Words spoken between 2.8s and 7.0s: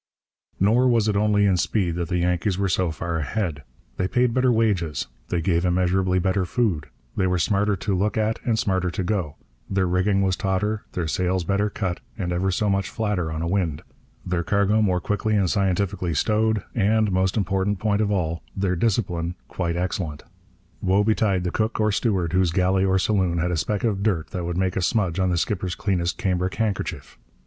far ahead. They paid better wages, they gave immeasurably better food,